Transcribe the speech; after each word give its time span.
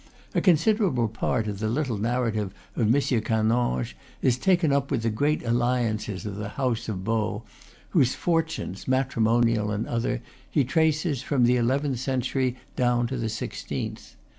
A 0.33 0.41
considerable 0.41 1.07
part 1.07 1.47
of 1.47 1.59
the 1.59 1.67
little 1.69 1.99
narrative 1.99 2.55
of 2.75 2.87
M. 2.91 3.21
Canonge 3.21 3.95
is 4.23 4.35
taken 4.39 4.73
up 4.73 4.89
with 4.89 5.03
the 5.03 5.11
great 5.11 5.43
alliances 5.43 6.25
of 6.25 6.37
the 6.37 6.49
House 6.57 6.89
of 6.89 7.03
Baux, 7.03 7.43
whose 7.89 8.15
fortunes, 8.15 8.87
ma 8.87 9.03
trimonial 9.03 9.69
and 9.71 9.85
other, 9.87 10.23
he 10.49 10.63
traces 10.63 11.21
from 11.21 11.43
the 11.43 11.55
eleventh 11.57 11.99
cen 11.99 12.21
tury 12.21 12.55
down 12.75 13.05
to 13.05 13.15
the 13.15 13.29
sixteenth. 13.29 14.15